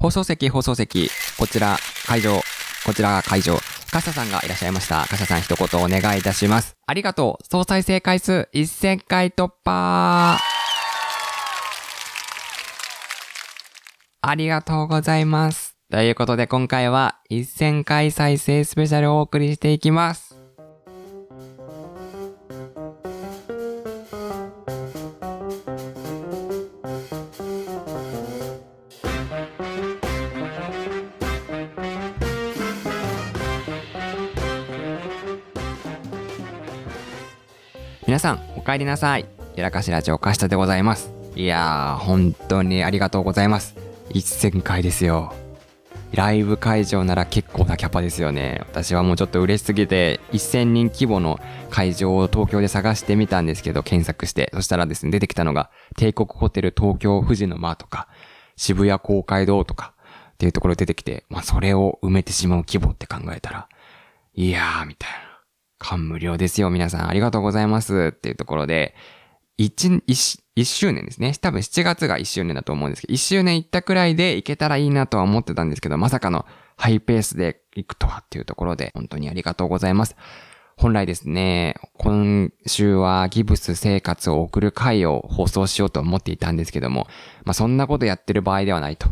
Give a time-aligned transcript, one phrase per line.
[0.00, 1.10] 放送席、放送席、
[1.40, 2.40] こちら、会場、
[2.86, 3.58] こちらが会場。
[3.90, 5.04] カシャさんがいらっしゃいました。
[5.08, 6.76] カシャさん一言お願いいたします。
[6.86, 7.44] ありがとう。
[7.44, 10.38] 総再生回数1000回突破
[14.20, 15.76] ありがとうございます。
[15.90, 20.37] ということで今回は1000回再生スペシャルをお送りしていきます。
[38.68, 39.24] 帰りなさい。
[39.56, 41.10] やらかしラジオカシタでございます。
[41.34, 43.74] いやー、本当にありがとうございます。
[44.10, 45.32] 1000回ですよ。
[46.12, 48.58] ライブ会場なら結構なキャパですよね。
[48.68, 54.50] 私はもうちょっと嬉しすぎて、1000人規模の会場を東京で探してみたんですけど、検索して。
[54.52, 58.06] そしたらですね、出てきたのが、帝国ホテル東京富士の間とか、
[58.56, 59.94] 渋谷公会堂とか、
[60.32, 63.66] っていうところ出てきて、まあそれを埋めてしまう規模って考えたら、
[64.34, 65.27] いやー、みたいな。
[65.78, 66.70] 感無量ですよ。
[66.70, 68.12] 皆さんありがとうございます。
[68.14, 68.94] っていうところで、
[69.56, 71.32] 一、一、一周年ですね。
[71.40, 80.16] 多分7月が一周年だと思うんですけど、一周年行ったくらいで行けたらいいなとは思ってたんですけど、まさかのハイペースで行くとはっていうところで、本当にありがとうございます。
[80.76, 87.08] 本来ですね、今週はギブス生活を送る回を放送しようと思っていたんですけども、
[87.44, 89.08] まあそんなことやってる場合ではないと。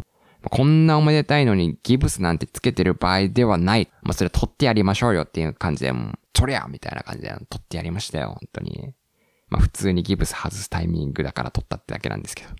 [0.49, 3.89] こんなおめでたいのにギブスなんてつけてる場合ではない。
[4.03, 5.93] まあそれ取ってやりましょうよっていう感じで、
[6.37, 8.93] そりゃみたいな感じで取ってやりましたよ、本当に。
[9.49, 12.51] まあ普通にギブス外すタイミングだから取ったってだけなんですけど。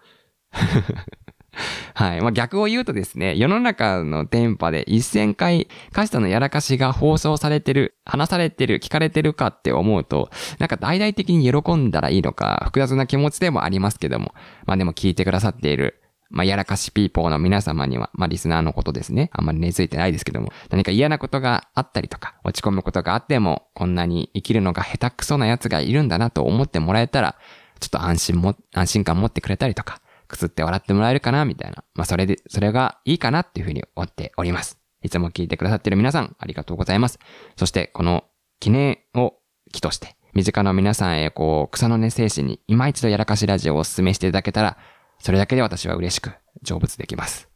[1.95, 2.21] はい。
[2.21, 14.35] まあ逆を言うとですね、世の中の電波で1000回、カシタのやらかしが放送されてる、話されてる、聞かれてるかって思うと、なんか大々的に喜んだらいいのか、複雑な気持ちでもありますけども、
[14.67, 19.31] まあでも聞いてくださっている、まあ、やらかしピーポーの皆様には、まあ、リスナーのことですね。
[19.33, 27.37] あんまり根付いてないですけども、何か嫌なことがあったりとか、落ち込むことがあっても、こんなに生きるのが下手くそな奴がいるんだなと思ってもらえたら、
[27.81, 31.85] ちょっと安心も、安心感持ってくれたりとか、くすって笑ってもらえるかな、みたいな。
[31.95, 34.79] まあ、それで、それがいいかなっていうふうに思っております。
[35.03, 37.19] いつも聞いてくださってる皆さん、ありがとうございます。
[37.57, 38.25] そして、この
[38.61, 39.35] 記念を
[39.73, 44.77] 機として、身近な皆さんへ、こう、草の根精神に今一度やらかしラジオをお勧めしていただけたら、
[45.19, 46.33] それだけで私は嬉しく
[46.65, 47.49] 成仏できます。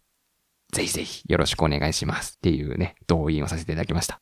[0.72, 2.34] ぜひぜひよろしくお願いします。
[2.36, 4.20] っていうね、同意をさせていただきました。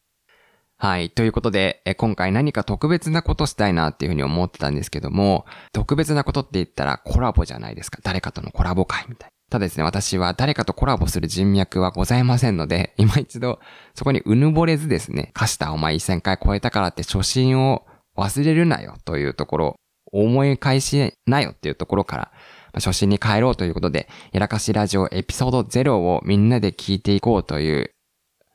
[0.81, 1.11] はい。
[1.11, 7.99] ということで、え今回何か特別なことしたいなっていうふうに思ってたんですけども、特別なことって言ったらコラボじゃないですか。
[8.03, 9.33] 誰かとのコラボ会みたいな。
[9.51, 13.59] ただですね、私は誰かとコラボする人脈はございませんので、今一度
[13.95, 17.85] そこにうぬぼれずですね、貸したお前1000回超えたからって初心を
[18.17, 19.77] 忘れるなよというところ、
[20.13, 22.33] 思い返しなよっていうところから、
[22.75, 27.91] 初心に帰ろうということで、やらかしラジオエピソード0をみんなで聞いていこうという、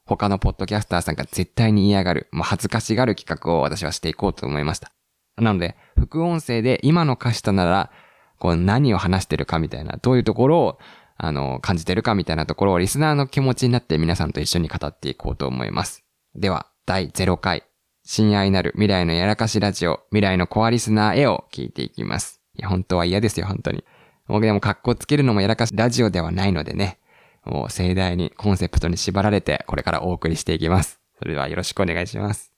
[0.06, 4.92] 他のポッドキャスターさんが絶対に嫌がる、もう恥ずかしがる企画を私はしていこうと思いました。
[5.38, 7.92] なので、副音声で今の歌詞となら、
[8.40, 10.80] こう何を話してるかみたいな、どういうところを、
[11.16, 16.04] あの、感じてるかみたいなところをリスナーの気持ちになって皆さんと一緒に語っていこうと思います。
[16.36, 17.64] では、第0回、
[18.06, 22.42] 親愛なる未来のやらかしラジオ、未来のコアリスナーへを聞いていきます。
[22.56, 23.86] いや、本当は嫌ですよ、本当に。
[24.28, 27.00] 僕でも格好つけるのもやらかしラジオではないのでね、
[27.46, 31.00] もう盛大にコンセプトに縛られてこれからお送りしていきます。
[31.20, 32.54] それではよろしくお願いします。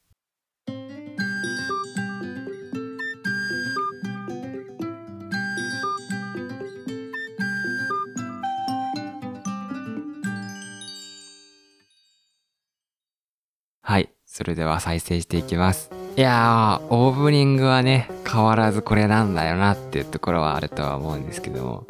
[13.81, 14.09] はい。
[14.25, 15.94] それでは再生していきます。
[16.17, 21.85] いやー、オープニングはね、変わらずこれなんだよなっていうところはあるとは思うんですけども、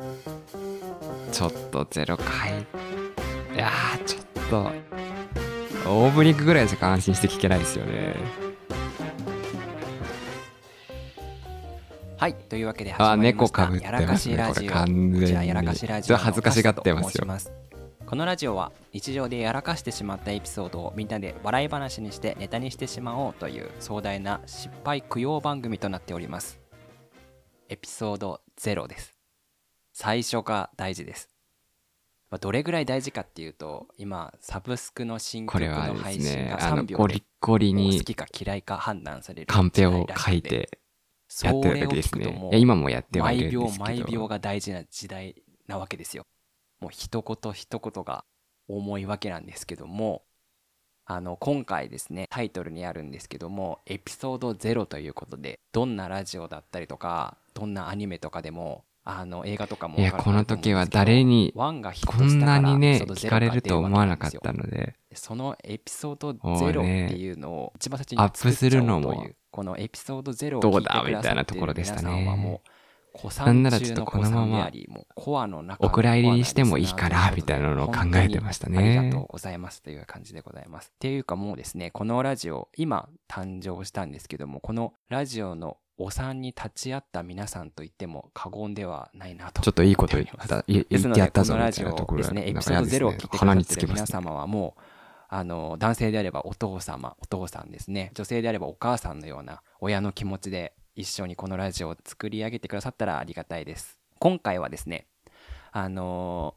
[1.32, 2.62] ちょっと0回、
[3.56, 4.72] いやー、ちょっと、
[5.88, 8.16] オープニングぐらいしか安心して聞けないですよね。
[12.18, 12.34] はい。
[12.34, 13.70] というわけであ始まりました。
[13.70, 14.54] 猫被ってやらかますねしラジオ。
[14.56, 15.70] これ完全にこちらやらか
[16.18, 17.26] 恥ずかしがってますよ
[18.08, 26.60] このラジオは日常でやらかしてしまったエピソードをみんなで笑い話にしてネタにしてしまおうという壮大な失敗供養番組となっております。
[27.68, 29.16] エピソード0です。
[29.92, 31.30] 最初が大事です。
[32.30, 40.70] まあどれぐらい大事かっていうと今サブスクの新曲これはでの配信が3あの、秒でゴリッゴリに好きか嫌いか判断されるカンペを書いて
[41.42, 42.50] やってるそれを時ですね。
[42.54, 43.86] 今もやってはいる毎秒んですけど。
[43.86, 46.28] 毎秒が大事な時代なわけですよ。
[46.80, 48.26] もう一言一言が
[48.68, 50.24] 重いわけなんですけども
[51.06, 61.82] あの今回ですねタイトルにあるんですけどもエピソード0ということでどんなラジオだったりとかどんなアニメとかでもあの映画とかもいや、この時は誰にこん
[62.40, 64.96] なにね、聞かれると思わなかったので。
[65.14, 72.62] そのエピソード0っていうのを一番最初にアップするのも、このエピソード0をどうだみたいなところでしたね。
[73.46, 74.72] なんならちょっとこのまま
[75.80, 78.98] お蔵入りにしてもいいからみたいなのを考えてましたね。
[78.98, 80.92] ありがとうございますという感じでございます。
[80.94, 89.62] っていうかもうですね、このラジオ今誕生したんですけども、このラジオのお産に立ち会った皆さんと言っても過言ではないなと。
[89.62, 94.82] ちょっといいこと言った言ってやったぞみたいなところですね、エピソード0を聞いてくださってる皆様はもう、
[95.28, 104.00] あの男性であればお父様お父さんですね女性であればお母さんのような親の気持ちで一緒にこのラジオを作り上げてくださったらありがたいです。
[104.20, 105.08] 今回はですね
[105.72, 106.56] あの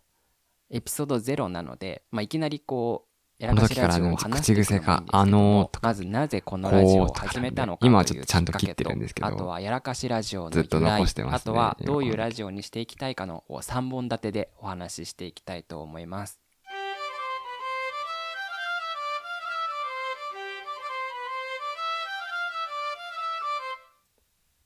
[0.70, 3.05] エピソード0なので、まあ、いきなりこ
[3.40, 16.40] うやらかしラジオを話していくかあのまずなぜこのラジオを始めたのか今はちょっとちゃんと切ってるんですけどあとはやらかしラジオの由来、ね、あとはどういうラジオにしていきたいかの3本立てでお話ししていきたいと思います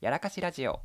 [0.02, 0.80] やらかしラジオ。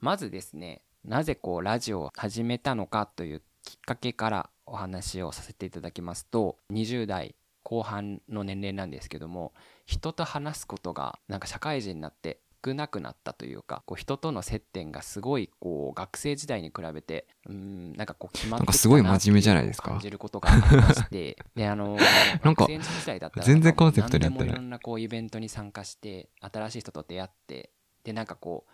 [0.00, 9.52] まずですねなぜこうラジオを始めたのかというきっかけからお話をさせていただきますと20代後半の年齢なんですけども
[9.84, 19.90] 人と話すことがなんか社会人になって少なくなったというかこう人との接点がすごいこう学生時代に比べてうんなんかこう決まってきたなすごい真面目じゃないですか。
[19.90, 21.96] 感じることがありましてであの
[22.42, 22.66] なんか
[23.42, 24.48] 全然コンセプトになってない。
[24.48, 27.70] いろんなこうイベントに参加して新しい人と出会って
[28.06, 28.70] でなんかこう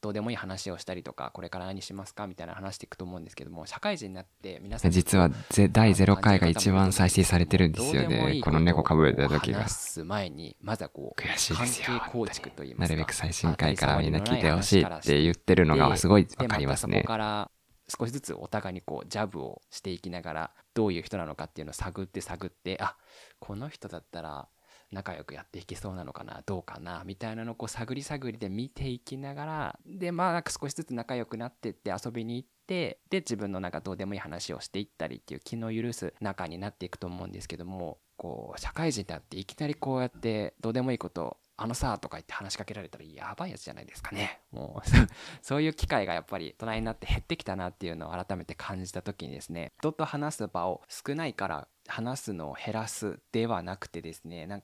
[0.00, 5.30] どうでもいい話をしたりとかこれから何しますかみたいな話していくと思うんですけども社会人になって皆さん実は
[5.72, 9.60] 第0回が一番再生されてるんですよねこの猫かぶれた時が。
[9.60, 12.00] 話す前にまずはこう悔しいですよ。
[12.12, 16.98] 構築といいなるべく最新回からみんな聞いてほしいって言ってるのがすごいわかりますね。
[16.98, 17.50] そこから
[17.88, 22.96] 少しずつお互いにこうジャブをしていきながらどういう人なのかっていうのを探って探ってあ
[23.38, 24.48] この人だったら
[24.94, 44.40] 仲良くやっていけそうなのかなどうかなみたいなのをこう探り探りで見ていきながらでまあなんか少しずつ仲良くなってって遊びに行ってで自分のなんかどうでもいい話をしていったりっていう気の許す仲になっていくと思うんですけどもこう社会人だっていきなりこうやってどうでもいいことあのさとか言って話しかけられたらやばいやつじゃないですかね。
[44.50, 44.88] もう
[45.40, 54.62] そういう機会がやっぱり大人になって減ってきたなっていうのを改めて感じた時にですね、人と話す場を少ないから話すのを減らすではなくてですね、なん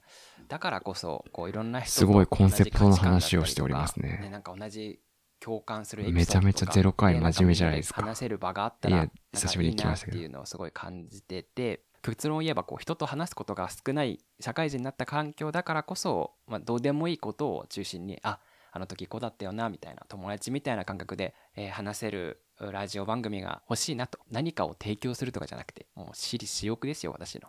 [0.48, 4.20] だからこそこういろんな人すごいコンセプトの話をしておりますね。
[4.22, 5.00] ねなんか同じ
[5.40, 8.02] 共感するめちゃめちゃゼロ回真面目じゃないですか。
[8.02, 10.16] 話せる場があったら、久しぶりに来ましたけど。
[10.18, 18.40] っていうのをすごい感じてて、結論を言えばこう人と話すことが少ない社会人になった環境だからこそ、まあ、どうでもいいことを中心にあ
[18.72, 24.18] あの時こうだったよなみたいな友達みたいな感覚で、えー、話せるラジオ番組が欲しいなと。
[24.30, 27.48] 何かを提供するとかじゃなくてもう私利私欲ですよ私の。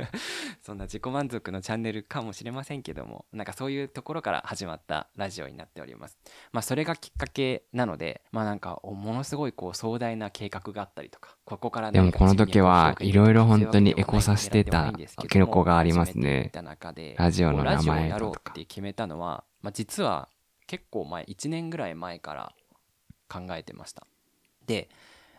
[0.62, 6.18] そんな自己満足のチャンネルかもしれませんけどもなんかそういうところから始まったラジオになっております。
[6.52, 14.92] まあそれがきっかけなのでまあなんかものすごいこう壮大な計画があったりとかここからでもこの時はいろいろ本当にエコさせてた
[15.28, 16.50] 記録がありますね。
[17.16, 17.82] ラジオの名前とか。
[17.82, 20.28] ラジオをやろうって決めたのは、まあ、実は
[20.66, 22.52] 結構前1年ぐらい前から
[23.28, 24.06] 考えてました
[24.66, 24.88] で、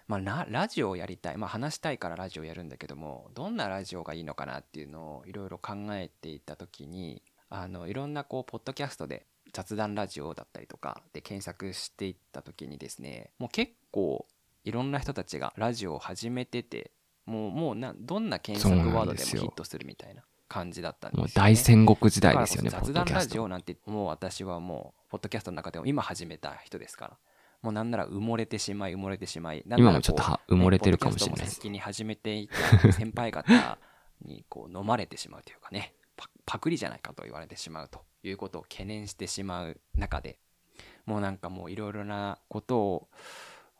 [0.07, 14.25] まあ、ラジオをやりたい、まあ、話したいからラジオやるんだけどもどんなラジオがいいのかなっていうのをいろいろ考えていた時にあのいろんなこうポッドキャストで雑談ラジオだったりとかで検索していった時にですねもう結構
[14.63, 16.91] いろんな人たちがラジオを始めてて
[17.25, 27.17] もうもうなどんな検索ワードでもヒットするみたいな感じだったんですよ、ね、もう大戦国時代ですよね雑談ラジオなんてもう私はもうポッドキャストの中でも今始めた人ですから
[27.63, 31.47] もうなんなら埋もれてしまい埋もれてしまい今もちょっと埋もれてるかもしれない。
[31.47, 33.79] 先に始めていた先輩方
[34.21, 35.95] にこう飲まれてしまうというかね
[36.45, 40.39] パクリじゃないかと言われてしまうということを懸念してしまう中で
[41.05, 43.07] もうなんかもういろいろなことを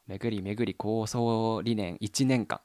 [0.07, 2.61] 巡り巡り構想理念1年間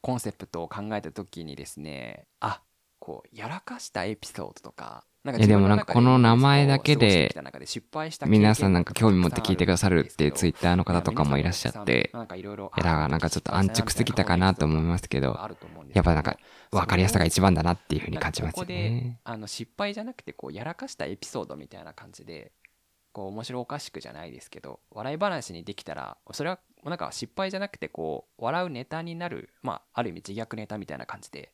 [0.00, 2.62] コンセプトを考えた時にですねあ
[2.98, 7.32] こうやらかしたエピソードとかえでもなんかこの名前だけで
[8.26, 15.38] 皆さんなんか興味持って聞いてくださるっていうツイッターの方とかもいらっしゃっていやだからなんかちょっと安直すぎたかなと思いますけど
[15.92, 16.36] やっぱなんか
[16.72, 19.20] 分かりやすさが一番だなっていうふうに感じますよね。
[19.22, 22.50] あの失敗じゃなくてこうやらかしたエピソードみたいな感じで
[23.12, 31.52] こう面白おかしくじゃないですけど笑い話にできたらそれはなんか失敗じゃなくてこう笑うネタになるまあある意味自虐ネタみたいな感じで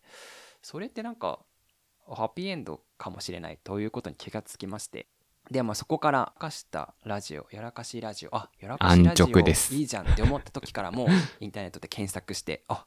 [0.62, 1.40] それってなんか
[2.14, 5.06] ハッピーエンドかもしれないということに気がつきまして。
[5.50, 8.36] でまあそこからやらかしたラジオやらかしラジオ。
[8.36, 11.08] あやらかしラジオいいじゃんって思った時からもう
[11.40, 12.86] インターネットで検索してあ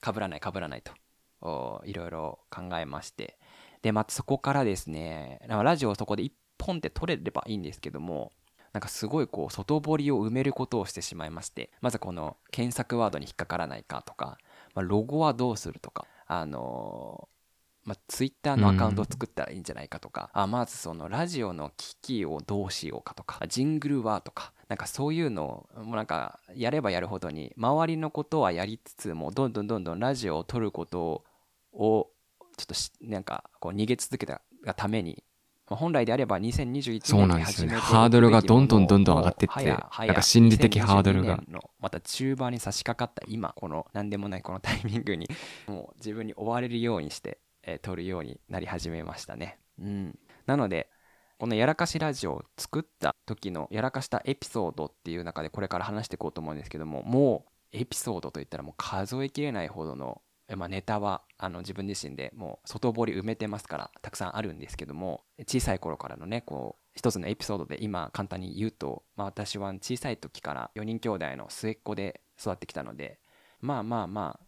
[0.00, 0.92] かぶらないかぶらないと。
[1.40, 3.38] おいろいろ考えまして。
[3.82, 8.32] でまたそこからですねラジオをそこで一本で取れればいいんですけども
[8.72, 14.38] なんかすごいこう外堀を埋めることをしてしまいましてまずこの検索ワードに引っかからないかとか、
[14.74, 17.41] まあ、ロゴはどうするとかあのー
[17.84, 31.24] まあ、ツイッターのアカウントを作ったらいいんじゃないかとか、あまずそのラジオの機器をどうしようかとかジングルはとかなんかそういうのをもうなんかやればやるほどに周りのことはやりつつもどんどんどんどんラジオを撮ること
[31.72, 32.10] を
[32.56, 35.24] ちょっとしなんかこう逃げ続けたがために
[35.68, 37.74] まあ本来であれば2021そう年なんですよね。
[37.74, 41.38] に始めてハードルがどんどんどんどん上がってってなんか心理的ハードルが。
[41.38, 45.28] 2022年のまた中盤に差し掛かった今この何でもないこのタイミングに
[45.66, 49.58] もう自分に追われるようにして、えー撮るようになり始めましたね。
[49.78, 50.18] うん。
[50.46, 50.90] なので
[51.38, 73.18] このやらかしラジオを作った時のやらかしたエピソードっていう中でこれから話していこうと思うんですけどももうエピソードといったらもう数えきれないほどのえまあ、ネタはあの自分自身でもう外堀埋めてますからたくさんあるんですけども小さい頃からのねこう一つのエピソードで今簡単に言うと、まあ、私は小さい時から4人兄弟の末っ子で育ってきたので
[73.60, 74.46] まあまあまあ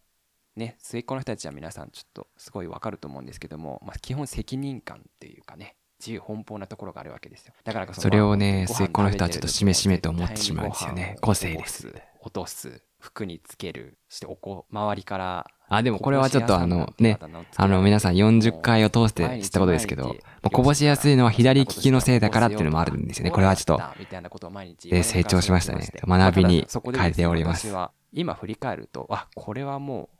[0.55, 7.53] ね末っ子の人たちは皆さんちょっとすごいわかると思うんですけども、まあ、基本責任感っていうかね自由奔放なところがあるわけですよ。
[7.63, 11.17] だからこそれをね末っ子の人はちょっとしめしめと思ってしまうんですよね。
[11.21, 17.19] 個性です落とす服につけるそしておこ周りからあでもこれはちょっとあのね
[17.55, 23.31] あの皆さん40回を通して知ったことですけど、まあこぼしやすいのは左利きのせいだからっていうのもあるんですよね。
[23.31, 25.87] これはちょっと、えー成長しましたね。
[26.03, 27.73] 学びに変えております。
[28.11, 30.14] 今振り返ると、あ、これはもう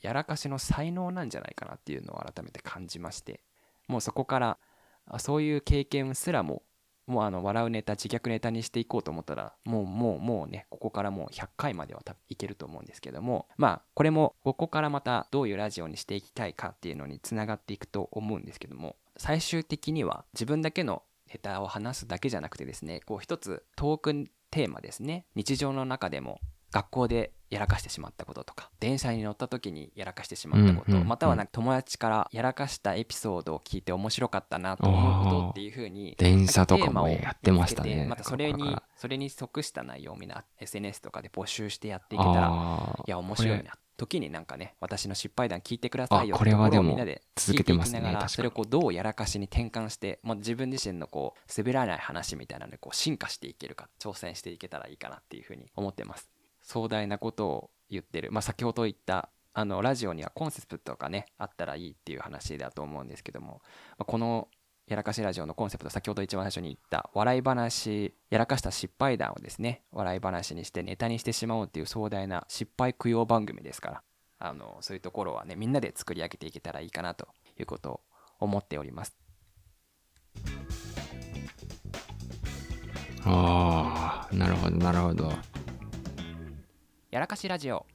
[0.00, 3.42] やらかしの才能なんじゃないかなっていうのを改めて感じまして、
[3.88, 4.58] もうそこから
[5.18, 6.62] そういう経験すらも
[7.06, 21.02] もうあの笑うネタ自虐ネタにしていこうと思ったらもうもうもうねここからもう100回までは多分いけると思うんですけどもまあこれもここからまたどういうラジオにしていきたいかっていうのにつながっていくと思うんですけども最終的には自分だけの
[21.32, 25.26] ネタを話すだけじゃなくてですねこう一つトークテーマですね。
[25.36, 26.40] 日常の中でも
[26.72, 31.08] 学校でやらかしてしまったこととか電車に乗った時にやらかしてしまったこと、うんうんうん。
[31.08, 38.06] またはなんか友達からやらかしたエピソードを聞いて面白かったなと思うことっていう風に電車とかもねやってましたね。
[38.08, 43.72] またそれにそれに即した内容をみんな SNS とかで募集してやっていけたらいや面白いな。
[43.96, 56.30] 時になんかね私の失敗談聞いてくださいよあこれはでもみんなで続けてますねそれをこうどうやらかしに転換してもう自分自身のこう滑らない話みたいなのでこう進化していけるか挑戦していけたらいいかなっていうふうに思ってます
[56.70, 63.60] 壮大なことを言ってるまあ先ほど言ったあのラジオにはコンセプトがねあったらいいっていう話だと思うんですけども、
[63.98, 64.46] まあこの
[64.86, 74.02] やらかしラジオのコンセプト先ほど一番最初に言った笑い話やらかした失敗談をですね笑い話にしてネタにしてしまおうっていう壮大な失敗供養番組ですから
[74.38, 78.00] あのそういうところはねみんなで作り上げていけたらいいかなということを
[78.40, 79.16] 思っております
[83.24, 85.49] あーなるほどなるほど。
[87.10, 87.86] やらかしラジオ。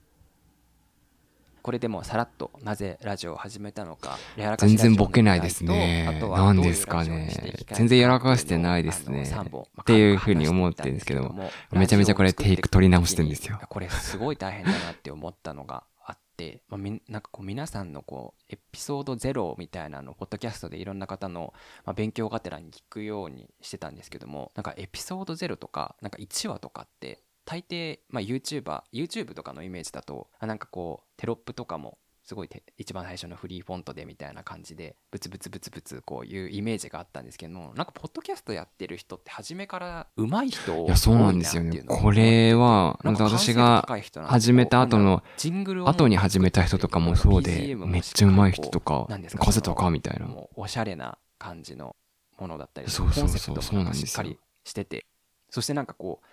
[1.62, 4.20] これでもさらっとなぜラジオを始めたのか
[4.58, 6.06] 全然ボケないですね。
[6.08, 7.34] あとはなんですかね。
[7.72, 9.24] 全然やらかしてないですね。
[9.24, 13.58] っていうふうに思ってるんですけど話していったんですめちゃめちゃこれテイク取り直してるんですよ。
[13.70, 21.54] これすごい大変だなって思ったのがあって、まあ、みんなんかこう皆さんのこうエピソードゼロみたいなのをポッドキャストでいろんな方の、
[21.86, 41.84] まあ、勉強がてらに聞くようにしてたんですけどもなんかエピソードゼロとかなんか1話とかって大抵、まあ、YouTuber YouTube とかのイメージだとあなんかこうテロップとかもすごいて一番最初のフリーフォントでみたいな感じでブツブツブツブツこういうイメージがあったんですけどもなんかポッドキャストやってる人って初めから上手い人いやそうなんですよね。
[41.88, 43.88] これはなんか私が
[44.26, 50.26] 始めた後のジングルを後に始めた人とかもそうでめっちゃ上手い人とかなんですか風とかみたいな。
[50.26, 51.96] もうおしゃれな感じの
[52.40, 55.06] ものだったりそうそうそうそうなんですよしっかりしてて
[55.52, 56.28] そしてなんかこう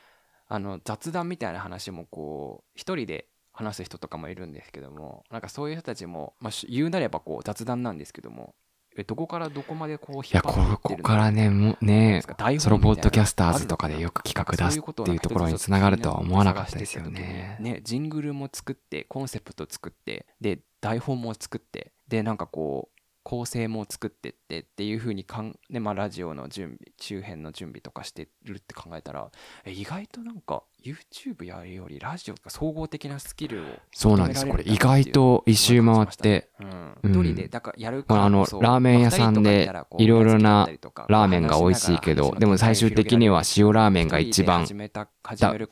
[0.49, 8.54] あの雑談みたいな話もこう一人で話す人とかもいるんですけどもなんかそういう人たちも、まあ、し言うなればこう雑談なんですけども
[8.96, 12.22] えどこからどこまでこう引っいや、こ張っていってるこからね、もうね、
[12.58, 17.56] ソロポッドキャスターズとかでよく企画出すっていうところにつながるとは思わなかったですよね。
[17.61, 22.91] ね、ジングルも作って、コンセプト作って、で、台本も作って、で、なんかこう、
[23.22, 29.30] 構成も作ってってっていう風にかん、ねまあ、ラジオの準備周辺の準備とかしてるって考えたら
[29.66, 34.46] 意外となんか YouTube やるよりラジオとか総合的なスキルをそうなんです。
[34.46, 36.48] これ意外と一周回って、
[37.04, 40.68] 一人で、だからやるこれあのラーメン屋さんでいろいろな
[41.08, 44.66] ラーメンが美味しいけど、でも最終的には塩ラーメンが一番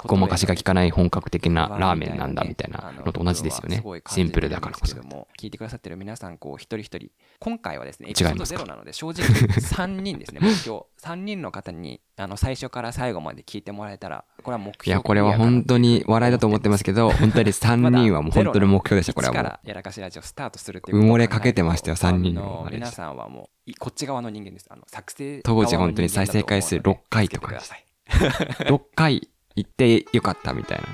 [0.06, 3.82] ごまかしが効かない本格的なラーメンなんだみたいなのと同じですよね。
[4.08, 5.00] シンプルだからこそ。
[5.02, 7.10] も聞いてくださってる皆さんこう一人一人。
[7.38, 10.82] 今回はですねエ違いピソードますかゼロなので正直3人ですね目標。
[11.02, 19.42] 3人の方にあの最初から最後まで聞いてもらえたらこれは目標いや、これは本当に笑いだと思ってますけど、本当に3人はもう本当に目標でした、これはもう。
[19.42, 27.80] 一からやらかしラジオスタートするっていう埋もれかけてましたよことを考えると三人の皆さんはもういこっち側の人間ですあの作成当時本当に再生回数6回とか気をつけて
[28.10, 30.84] ください6回行ってよかったみたいな。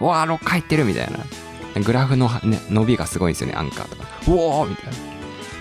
[0.00, 1.18] うわー、6回行ってるみたいな。
[1.82, 4.04] グラフの、ね、伸びがすごいんですよね、アンカーとか。
[4.28, 4.96] うおーみたいな。
[4.96, 4.96] い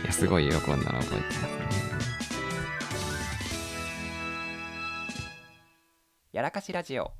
[0.06, 1.50] や、すごい喜んだの覚えてますね。
[6.32, 7.12] やらかしラジオ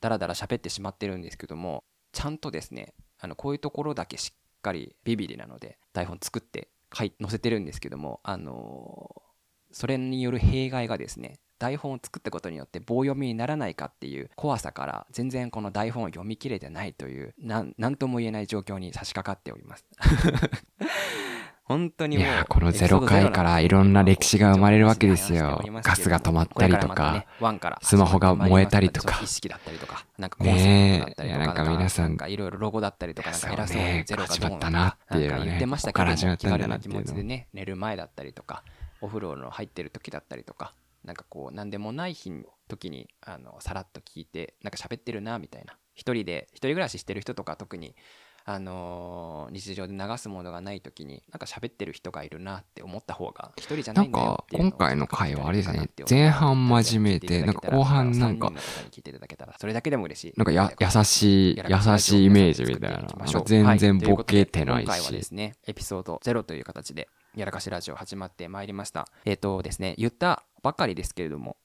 [0.00, 9.28] だらだら喋ってしまってるんですけどもちゃんとですねあのこういうところだけしっかりビビリなので台本作って書い載せてるんですけどもあのー
[9.70, 19.84] それによる弊害がですね台本を作ったことによって棒読みにならないかっていう怖さから全然この台本を読み切れてないというなんなんとも言えない状況に差し掛かっております。
[21.68, 25.62] 本当にもういやーこの0回からいろんな歴史が生まれるわけですよ。
[25.82, 27.26] ガスが止まったりとか
[27.82, 29.20] スマホが燃えたりとか。
[29.22, 37.00] 意識だったりとかなんかコンセねえいやなんか皆さんいろいろロゴだったりとかなんか偉そうゼロが始まったなっていうのねなんか言ってましたけここから始まったんだ軽な気なっていうの。
[37.00, 38.64] 持ちでね寝る前だったりとか
[39.02, 40.72] お風呂の入ってる時だったりとか
[41.04, 45.76] なんかこう何でもない日の時にあのさらっと聞いてなんか喋ってるなみたいな。
[45.94, 47.96] 一人で一人暮らししてる人とか特に
[48.50, 63.42] あのー日常で流すものがない時になんか喋ってる人がいるなって思った方が一人じゃないんだよっていうか今回の回はあれですね前半真面目でなんか後半なんか3人の方に聞いていただけたらそれだけでも嬉しいなんかや、優しい、優しいイメージみたいな。
[63.44, 65.26] 全然ボケてない今回はでし。
[65.26, 69.08] すね、エピソード0という形で、やらかしラジオ始まってまいりました。
[69.24, 71.56] えっ、とですね、言ったばかりですけれども、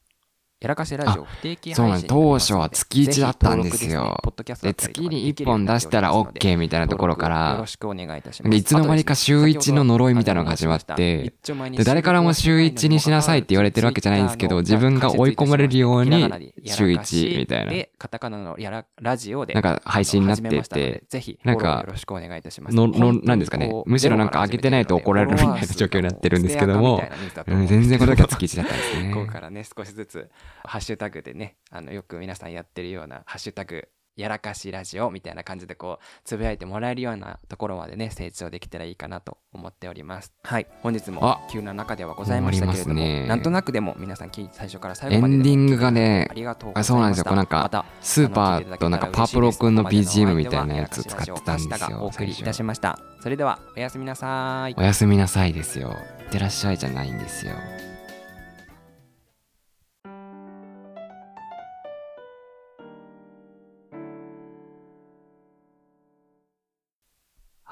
[0.63, 4.17] やらかしラジオ不定期そうなん配信になります当初は月1だったんですよ
[4.61, 8.43] で、月に1本出したら OK みたいなところから、しくお願いいたします。
[8.43, 11.33] なんかいつの間にか週一の呪いみたいなのが始まって、
[11.75, 17.71] で、誰からも週1にしなさいって言われてるわけじゃないんですけど、自分が追い込まれるように、週1みたいな。
[17.71, 22.75] で、カタカナのやらラジオで、なんか配信になっててぜひ、なんかよろしくお願いいたします。
[22.75, 27.01] ののなんですかねむしろなんか上げてないと怒られるみたいな状況になってるんですけども
[27.47, 29.13] うん全然この時は月1だったんですね。
[29.13, 30.29] ここからね、少しずつ、
[30.63, 40.31] ハッシュタグでね、あの、よく皆さんやってるような、ハッシュタグ、やらかしラジオみたいな感じでこう、つぶやいてもらえるようなところまでね、成長できたらいいかなと思っております。
[40.43, 40.67] はい。
[40.81, 52.07] 本日もあ急な中ではございましたけれども、ねなんとなくでも皆さん最初から最エ後まででもンディングがねあ、りがとうそうなんですよこうなんかスーパーとなんかパープロ君の BGM みたいなやつを使ってたんですよお。
[52.07, 52.99] 送りいたしました。
[53.21, 54.83] それでは、おやすみなさいお。
[54.83, 55.95] やすみなさいですよ。
[56.19, 57.53] いってらっしゃいじゃないんですよ。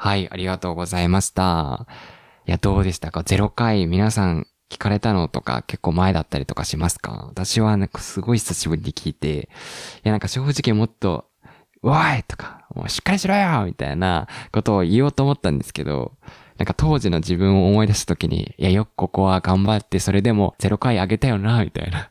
[0.03, 1.85] はい、ありがとうございました。
[2.47, 7.27] いや、どうでしたか ?0 回皆さん聞かれたのとか結構前だったりとかしますか？
[7.29, 9.47] 私はなんかすごい久しぶりに聞いて、い
[10.01, 11.25] やなんか正直もっと、
[11.83, 16.13] おいとか、もうしっかりしろよみたいなことを言おうと思ったんですけど、
[16.57, 22.09] なんか当時の自分を思い出した時に、いや、よくここは頑張って、それでも0回上げたよな、みたいな。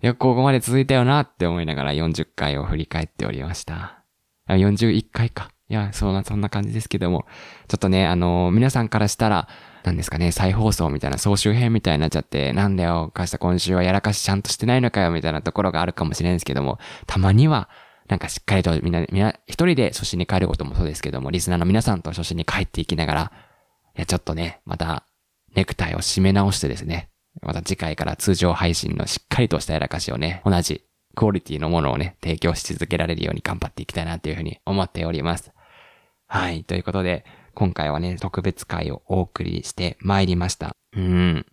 [0.00, 4.02] よくここまで続いたよなって思いながら40回を振り返っておりました。
[4.48, 5.50] あ41回か。
[5.72, 7.24] いや、そんな、そんな感じですけども。
[7.66, 9.48] ちょっとね、あの皆さんからしたら、
[9.84, 17.70] なんですかね、再放送みたいな総集編みたいになっちゃって、なんだよ、かした今週はやらかしちゃんとしてないのかよ、みたいなところがあるかもしれないんですけども、たまには、
[18.06, 23.32] なんかしっかりとみんな、みんな、一人で初心に帰ることもそうですけども、リスナーの皆さんと初心に帰っていきながら、
[23.96, 25.06] いや、ちょっとね、また、
[25.54, 27.08] ネクタイを締め直してですね、
[27.40, 35.51] また次回から通常配信のしっかりとしたやらかしをね、同じクオリティのものをね、提供し続けられるように頑張っていきたいなというふうに思っております。
[36.32, 36.64] はい。
[36.64, 40.74] ということで、今回はね、特別会をお送りして参りました。
[40.96, 41.44] うん。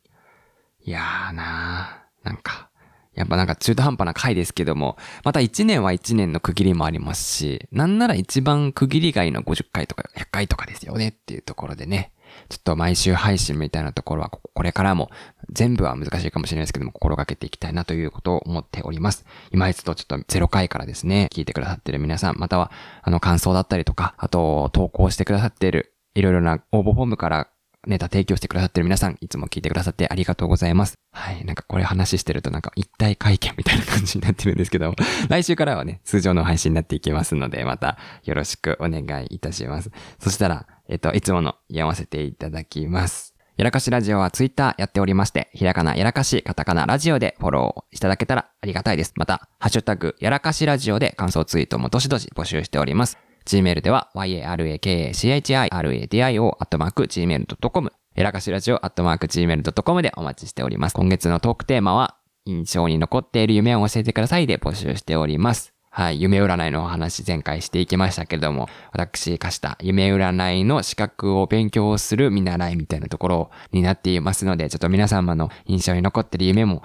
[0.85, 2.69] いやーなー、なんか、
[3.13, 12.13] やっぱなんか中途半端な回ですけども、また1年は1年の区切りもありますし、なんなら一番区切り外の50回とか100回とかですよねっていうところでね、
[12.47, 15.09] ちょっと毎週配信みたいなところはこれからも
[15.51, 19.25] 全部は難しいかもしれないですけども心がけていきたいなということを思っております。
[19.51, 22.71] 今一度ちょっと0回からですね、聞いてくださってる皆さん、または
[23.01, 27.49] あの感想だったりとか、あと投稿してくださっているいろいろな応募フォームから
[27.87, 30.95] ネタ提供してくださってる皆さん、いつも聞いてくださってありがとうございます。
[31.13, 31.45] はい。
[31.45, 34.93] なんかこれ話してるとなんか一体会見みたいな感じになってるんですけど、
[35.29, 39.91] 来週からはね、通常の配信になっていきますので、またよろしくお願いいたします。
[40.19, 43.35] そしたら、えっと、いつもの読ませていただきます。
[43.57, 49.13] やらかしラジオはツイッターやっておりまして、ひらがなやらかし、カタカナラジオでフォローいただけたらありがたいです。
[49.15, 53.19] また、ハッシュタグやらかしラジオで感想ツイートもどしどし募集しております。
[53.45, 60.93] Gmail では、yarakachiradio アットマーク gmail.com やらかしラジオアットマーク gmail.com でお待ちしております。
[60.93, 65.73] 今月のトークテーマは、印象に残っている夢を教えてくださいで募集しております。
[65.99, 76.83] はい、夢占いのお話前回していきましたけれども、私、化した夢占いの資格を勉強する見習いみたいなところになっていますので、ちょっと皆様の印象に残っている夢も、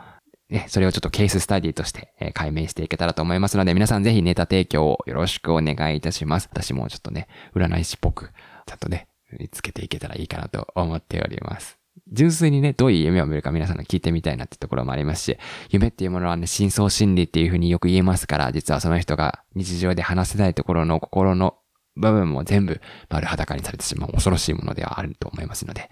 [0.51, 6.49] ね、それをちょっとケーススタディとして、え解明していけたらと思いますので、皆さんぜひネタ提供をよろしくお願いいたします。
[6.51, 8.33] 私もちょっとね、占い師っぽく、
[8.67, 9.07] ちゃんとね、
[9.39, 11.84] 見つけていけたらいいかなと思っております。
[12.13, 15.39] 純粋にね、どういう夢を見るか皆さんの聞いてみたいなってところもありますし、
[15.71, 21.57] 夢っていうものはね、深層心理っていうふうによく言えますから、実はその人が日常で話せないところの心の
[21.97, 25.91] 部分も全部丸裸にされてしまう恐ろしいものではあると思いますので、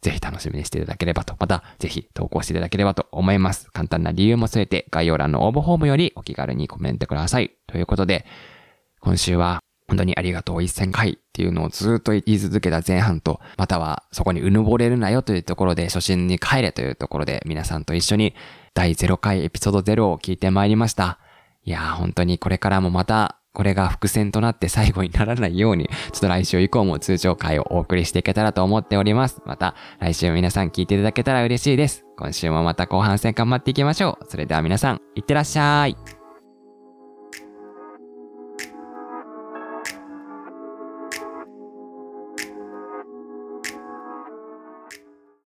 [0.00, 3.70] ぜひ楽しみにしていただければと、またぜひ投稿していただければと思います。
[3.70, 7.52] 簡単な理由も添えて概要欄の応募フォームよりお気軽にコメントください。
[7.68, 8.26] ということで、
[9.00, 9.62] 今週は
[9.92, 18.34] 本当にありがとう1000回っていうのをずっと言い続けた前半と、またはそこにうぬぼれるなよというところで初心に帰れというところで皆さんと一緒に
[18.72, 21.18] 第0回エピソード0を聞いてまいりました。
[21.64, 29.42] いやー本当にこれからもまたこれが伏線となって最後にならないように、ちょっと来週以降も通常回をお送りしていけたらと思っております。
[29.44, 32.06] また来週皆さん聞いていただけたら嬉しいです。
[32.16, 34.24] 今週もまた後半戦頑張っていきましょう。
[34.30, 36.21] それでは皆さん、いってらっしゃい。